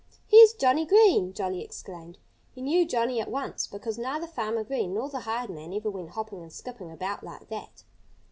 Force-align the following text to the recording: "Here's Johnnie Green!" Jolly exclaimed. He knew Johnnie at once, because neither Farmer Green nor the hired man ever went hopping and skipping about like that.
"Here's 0.25 0.53
Johnnie 0.53 0.87
Green!" 0.87 1.31
Jolly 1.31 1.61
exclaimed. 1.61 2.17
He 2.55 2.63
knew 2.63 2.87
Johnnie 2.87 3.21
at 3.21 3.29
once, 3.29 3.67
because 3.67 3.99
neither 3.99 4.25
Farmer 4.25 4.63
Green 4.63 4.95
nor 4.95 5.09
the 5.09 5.19
hired 5.19 5.51
man 5.51 5.71
ever 5.75 5.91
went 5.91 6.09
hopping 6.09 6.41
and 6.41 6.51
skipping 6.51 6.89
about 6.89 7.23
like 7.23 7.49
that. 7.49 7.83